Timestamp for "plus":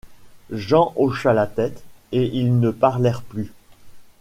3.21-3.51